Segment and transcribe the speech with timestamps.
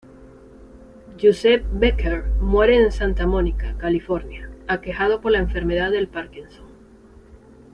[1.21, 6.65] Joseph Becker muere en Santa Mónica, California, aquejado por la enfermedad del Parkinson.